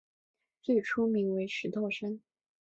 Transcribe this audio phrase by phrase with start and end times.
[0.63, 2.19] 最初名为石头山。